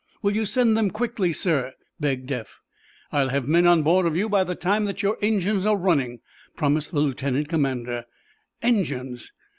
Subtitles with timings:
[0.23, 2.59] "Will you send them quickly, sir?" begged Eph.
[3.11, 6.21] "I'll have men on board of you by the time that your engines are running,"
[6.57, 8.05] promised the lieutenant commander.
[8.63, 9.31] "Engines?"